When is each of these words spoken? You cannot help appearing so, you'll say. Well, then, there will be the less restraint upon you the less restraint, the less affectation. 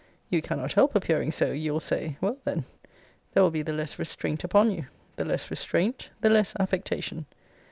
You 0.31 0.41
cannot 0.41 0.73
help 0.73 0.95
appearing 0.95 1.31
so, 1.31 1.51
you'll 1.51 1.79
say. 1.79 2.17
Well, 2.21 2.39
then, 2.43 2.65
there 3.35 3.43
will 3.43 3.51
be 3.51 3.61
the 3.61 3.71
less 3.71 3.99
restraint 3.99 4.43
upon 4.43 4.71
you 4.71 4.87
the 5.15 5.25
less 5.25 5.51
restraint, 5.51 6.09
the 6.21 6.29
less 6.31 6.55
affectation. 6.59 7.27